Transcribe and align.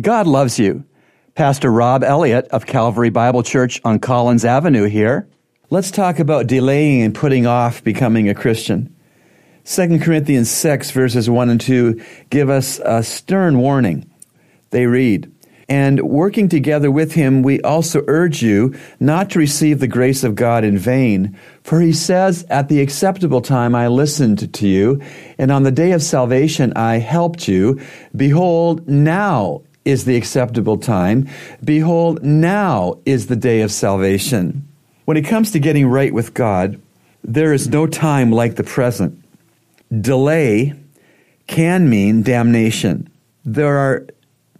God 0.00 0.26
loves 0.26 0.58
you. 0.58 0.84
Pastor 1.34 1.70
Rob 1.70 2.02
Elliott 2.04 2.46
of 2.48 2.64
Calvary 2.64 3.10
Bible 3.10 3.42
Church 3.42 3.80
on 3.84 3.98
Collins 3.98 4.44
Avenue 4.44 4.84
here. 4.84 5.28
Let's 5.68 5.90
talk 5.90 6.18
about 6.18 6.46
delaying 6.46 7.02
and 7.02 7.14
putting 7.14 7.46
off 7.46 7.84
becoming 7.84 8.28
a 8.28 8.34
Christian. 8.34 8.94
2 9.64 9.98
Corinthians 9.98 10.50
6, 10.50 10.90
verses 10.92 11.28
1 11.28 11.50
and 11.50 11.60
2 11.60 12.02
give 12.30 12.48
us 12.48 12.80
a 12.84 13.02
stern 13.02 13.58
warning. 13.58 14.10
They 14.70 14.86
read, 14.86 15.30
And 15.68 16.00
working 16.02 16.48
together 16.48 16.90
with 16.90 17.12
him, 17.12 17.42
we 17.42 17.60
also 17.60 18.02
urge 18.06 18.42
you 18.42 18.74
not 19.00 19.30
to 19.30 19.38
receive 19.38 19.80
the 19.80 19.86
grace 19.88 20.24
of 20.24 20.34
God 20.34 20.64
in 20.64 20.78
vain. 20.78 21.36
For 21.62 21.80
he 21.80 21.92
says, 21.92 22.46
At 22.48 22.68
the 22.68 22.80
acceptable 22.80 23.42
time 23.42 23.74
I 23.74 23.88
listened 23.88 24.54
to 24.54 24.66
you, 24.66 25.02
and 25.36 25.50
on 25.50 25.64
the 25.64 25.70
day 25.70 25.92
of 25.92 26.02
salvation 26.02 26.72
I 26.74 26.98
helped 26.98 27.48
you. 27.48 27.80
Behold, 28.16 28.88
now 28.88 29.62
is 29.84 30.04
the 30.04 30.16
acceptable 30.16 30.76
time. 30.76 31.28
Behold, 31.64 32.22
now 32.22 32.98
is 33.06 33.26
the 33.26 33.36
day 33.36 33.62
of 33.62 33.72
salvation. 33.72 34.66
When 35.04 35.16
it 35.16 35.26
comes 35.26 35.50
to 35.52 35.58
getting 35.58 35.86
right 35.86 36.12
with 36.12 36.34
God, 36.34 36.80
there 37.24 37.52
is 37.52 37.68
no 37.68 37.86
time 37.86 38.30
like 38.30 38.56
the 38.56 38.64
present. 38.64 39.22
Delay 40.00 40.74
can 41.46 41.88
mean 41.88 42.22
damnation. 42.22 43.08
There 43.44 43.76
are 43.76 44.06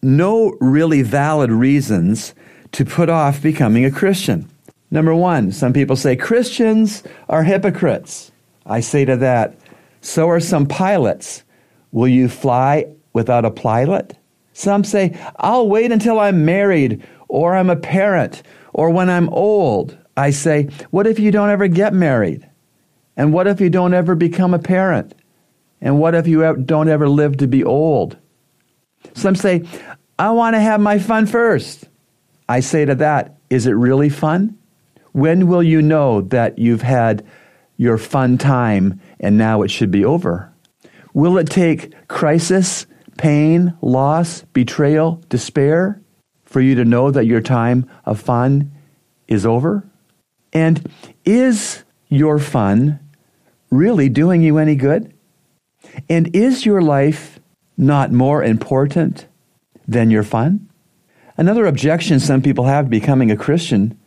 no 0.03 0.57
really 0.61 1.03
valid 1.03 1.51
reasons 1.51 2.35
to 2.73 2.85
put 2.85 3.09
off 3.09 3.43
becoming 3.43 3.85
a 3.85 3.91
Christian. 3.91 4.49
Number 4.91 5.15
one, 5.15 5.53
some 5.53 5.73
people 5.73 5.97
say 5.97 6.17
Christians 6.17 7.03
are 7.29 7.45
hypocrites. 7.45 8.33
I 8.67 8.81
say 8.81 9.05
to 9.05 9.17
that, 9.19 9.57
so 10.01 10.29
are 10.29 10.41
some 10.41 10.67
pilots. 10.67 11.45
Will 11.93 12.09
you 12.09 12.29
fly 12.29 12.87
without 13.13 13.45
a 13.45 13.51
pilot? 13.51 14.17
Some 14.61 14.85
say, 14.85 15.19
I'll 15.37 15.71
wait 15.71 15.91
until 15.91 16.21
I'm 16.21 16.45
married 16.45 17.03
or 17.29 17.57
I'm 17.57 17.71
a 17.71 17.77
parent 17.77 18.43
or 18.75 18.91
when 18.91 19.09
I'm 19.09 19.31
old. 19.31 19.97
I 20.19 20.33
say, 20.33 20.69
what 20.91 21.07
if 21.07 21.19
you 21.19 21.31
don't 21.31 21.49
ever 21.49 21.67
get 21.67 21.95
married? 21.95 22.47
And 23.17 23.33
what 23.33 23.47
if 23.47 23.59
you 23.59 23.71
don't 23.71 23.95
ever 23.95 24.15
become 24.15 24.53
a 24.53 24.59
parent? 24.59 25.15
And 25.81 25.99
what 25.99 26.15
if 26.15 26.27
you 26.27 26.55
don't 26.57 26.91
ever 26.91 27.09
live 27.09 27.39
to 27.39 27.47
be 27.47 27.65
old? 27.65 28.19
Some 29.15 29.35
say, 29.35 29.65
I 30.19 30.31
want 30.33 30.55
to 30.57 30.61
have 30.61 30.79
my 30.79 30.99
fun 30.99 31.25
first. 31.25 31.89
I 32.47 32.61
say 32.61 32.85
to 32.85 32.97
that, 32.97 33.39
is 33.49 33.67
it 33.67 33.73
really 33.73 34.11
fun? 34.11 34.59
When 35.13 35.47
will 35.47 35.63
you 35.63 35.81
know 35.81 36.21
that 36.21 36.59
you've 36.59 36.83
had 36.83 37.27
your 37.79 37.97
fun 37.97 38.37
time 38.37 39.01
and 39.21 39.39
now 39.39 39.63
it 39.63 39.71
should 39.71 39.91
be 39.91 40.05
over? 40.05 40.53
Will 41.15 41.39
it 41.39 41.49
take 41.49 41.95
crisis, 42.09 42.85
pain, 43.21 43.77
loss, 43.83 44.45
betrayal, 44.55 45.23
despair 45.29 46.01
for 46.47 46.63
you 46.63 46.75
to 46.75 46.87
know 46.87 47.11
that 47.11 47.27
your 47.27 47.43
time 47.43 47.89
of 48.07 48.19
fun 48.19 48.73
is 49.29 49.45
over? 49.45 49.87
And 50.55 50.91
is 51.27 51.85
your 52.09 52.39
fun 52.39 52.99
really 53.71 54.09
doing 54.09 54.41
you 54.41 54.57
any 54.57 54.75
good? 54.75 55.13
And 56.09 56.35
is 56.35 56.65
your 56.65 56.81
life 56.81 57.39
not 57.77 58.11
more 58.11 58.43
important 58.43 59.27
than 59.87 60.11
your 60.11 60.23
fun? 60.23 60.71
Another 61.37 61.67
objection 61.67 62.21
some 62.21 62.41
people 62.41 62.65
have 62.65 62.87
to 62.87 62.91
becoming 62.91 63.31
a 63.31 63.37
Christian 63.37 64.01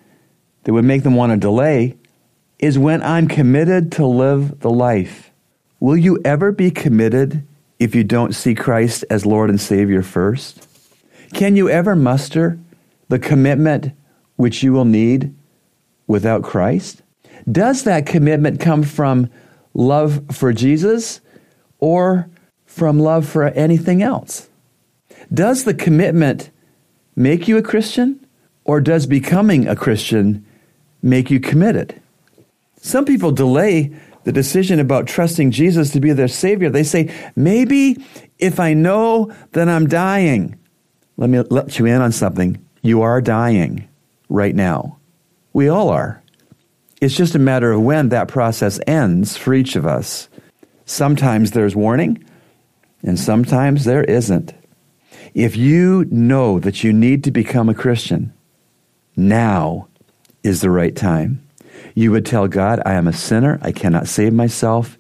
that 0.64 0.74
would 0.74 0.86
make 0.86 1.04
them 1.04 1.14
want 1.14 1.32
to 1.32 1.38
delay 1.38 1.98
is 2.58 2.80
when 2.80 3.04
I'm 3.04 3.28
committed 3.28 3.92
to 3.92 4.08
live 4.08 4.62
the 4.62 4.72
life. 4.72 5.32
Will 5.80 5.98
you 5.98 6.20
ever 6.26 6.52
be 6.52 6.72
committed 6.72 7.46
if 7.84 7.94
you 7.94 8.04
don't 8.04 8.34
see 8.34 8.56
Christ 8.56 9.04
as 9.10 9.26
Lord 9.26 9.50
and 9.50 9.60
Savior 9.60 10.02
first? 10.02 10.68
Can 11.34 11.58
you 11.58 11.70
ever 11.70 11.98
muster 11.98 12.58
the 13.10 13.20
commitment 13.20 13.92
which 14.38 14.64
you 14.64 14.72
will 14.72 14.86
need 14.86 15.36
without 16.08 16.44
Christ? 16.44 17.02
Does 17.52 17.84
that 17.84 18.06
commitment 18.06 18.62
come 18.62 18.84
from 18.84 19.30
love 19.74 20.24
for 20.32 20.54
Jesus 20.54 21.20
or 21.80 22.30
from 22.66 23.00
love 23.00 23.28
for 23.28 23.50
anything 23.50 24.02
else? 24.02 24.48
Does 25.34 25.66
the 25.66 25.74
commitment 25.74 26.52
make 27.18 27.50
you 27.50 27.58
a 27.58 27.62
Christian 27.62 28.26
or 28.64 28.80
does 28.80 29.06
becoming 29.06 29.68
a 29.68 29.76
Christian 29.76 30.46
make 31.02 31.30
you 31.30 31.42
committed? 31.42 32.02
Some 32.78 33.04
people 33.04 33.32
delay 33.32 33.94
the 34.24 34.32
decision 34.32 34.80
about 34.80 35.08
trusting 35.08 35.52
Jesus 35.52 35.92
to 35.92 36.00
be 36.00 36.14
their 36.14 36.28
Savior. 36.28 36.70
They 36.70 36.84
say, 36.84 37.14
maybe 37.36 38.04
if 38.40 38.60
I 38.60 38.74
know 38.74 39.34
that 39.52 39.70
I'm 39.70 39.88
dying, 39.88 40.58
let 41.18 41.30
me 41.30 41.40
let 41.50 41.78
you 41.80 41.86
in 41.86 42.02
on 42.02 42.12
something. 42.12 42.64
You 42.82 43.02
are 43.02 43.22
dying 43.22 43.88
right 44.30 44.56
now. 44.56 44.98
We 45.54 45.68
all 45.68 45.90
are. 45.90 46.24
It's 47.02 47.16
just 47.16 47.36
a 47.36 47.40
matter 47.40 47.72
of 47.72 47.82
when 47.82 48.10
that 48.10 48.28
process 48.28 48.80
ends 48.88 49.36
for 49.38 49.54
each 49.54 49.76
of 49.76 49.86
us. 49.86 50.30
Sometimes 50.86 51.52
there's 51.52 51.76
warning, 51.76 52.24
and 53.04 53.20
sometimes 53.20 53.86
there 53.86 54.04
isn't. 54.04 54.54
If 55.34 55.56
you 55.58 56.06
know 56.12 56.60
that 56.60 56.84
you 56.84 56.94
need 56.94 57.24
to 57.26 57.32
become 57.32 57.70
a 57.70 57.74
Christian, 57.74 58.34
now 59.16 59.88
is 60.44 60.62
the 60.62 60.70
right 60.70 60.96
time. 60.96 61.46
You 61.96 62.12
would 62.12 62.26
tell 62.26 62.48
God, 62.48 62.82
I 62.86 62.94
am 62.94 63.08
a 63.08 63.14
sinner. 63.14 63.60
I 63.62 63.72
cannot 63.72 64.08
save 64.08 64.34
myself 64.34 64.98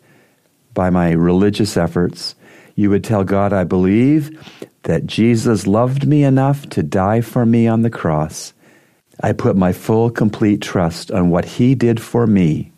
by 0.74 0.90
my 0.90 1.12
religious 1.12 1.78
efforts. 1.78 2.36
You 2.76 2.90
would 2.90 3.04
tell 3.04 3.24
God, 3.24 3.54
I 3.54 3.64
believe 3.64 4.40
that 4.84 5.06
Jesus 5.06 5.68
loved 5.68 6.06
me 6.06 6.24
enough 6.24 6.68
to 6.70 6.84
die 6.84 7.22
for 7.22 7.46
me 7.46 7.68
on 7.68 7.82
the 7.82 7.90
cross. 7.90 8.54
I 9.22 9.32
put 9.32 9.56
my 9.56 9.72
full, 9.72 10.10
complete 10.10 10.62
trust 10.62 11.12
on 11.12 11.30
what 11.30 11.46
He 11.46 11.76
did 11.76 12.02
for 12.02 12.28
me, 12.28 12.72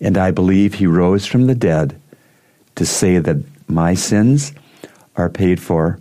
and 0.00 0.16
I 0.16 0.30
believe 0.30 0.74
He 0.74 0.86
rose 0.86 1.26
from 1.26 1.46
the 1.46 1.54
dead 1.54 2.00
to 2.76 2.86
say 2.86 3.18
that 3.18 3.36
my 3.68 3.94
sins 3.94 4.52
are 5.16 5.28
paid 5.28 5.60
for. 5.60 6.00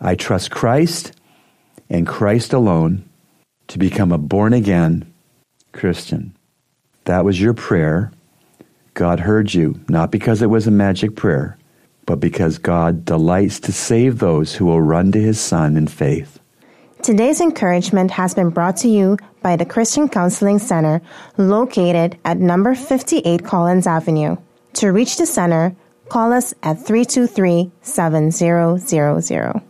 I 0.00 0.14
trust 0.14 0.50
Christ 0.50 1.12
and 1.88 2.06
Christ 2.06 2.52
alone 2.52 3.08
to 3.68 3.78
become 3.78 4.12
a 4.12 4.18
born 4.18 4.52
again 4.52 5.10
Christian. 5.72 6.35
That 7.06 7.24
was 7.24 7.40
your 7.40 7.54
prayer. 7.54 8.12
God 8.94 9.20
heard 9.20 9.54
you, 9.54 9.80
not 9.88 10.10
because 10.10 10.42
it 10.42 10.50
was 10.50 10.66
a 10.66 10.72
magic 10.72 11.14
prayer, 11.14 11.56
but 12.04 12.16
because 12.16 12.58
God 12.58 13.04
delights 13.04 13.60
to 13.60 13.72
save 13.72 14.18
those 14.18 14.54
who 14.54 14.66
will 14.66 14.82
run 14.82 15.12
to 15.12 15.20
his 15.20 15.38
Son 15.38 15.76
in 15.76 15.86
faith. 15.86 16.40
Today's 17.02 17.40
encouragement 17.40 18.10
has 18.10 18.34
been 18.34 18.50
brought 18.50 18.76
to 18.78 18.88
you 18.88 19.18
by 19.40 19.54
the 19.54 19.64
Christian 19.64 20.08
Counseling 20.08 20.58
Center 20.58 21.00
located 21.36 22.18
at 22.24 22.38
number 22.38 22.74
58 22.74 23.44
Collins 23.44 23.86
Avenue. 23.86 24.36
To 24.74 24.88
reach 24.88 25.16
the 25.16 25.26
center, 25.26 25.76
call 26.08 26.32
us 26.32 26.54
at 26.64 26.84
323 26.84 27.70
7000. 27.82 29.62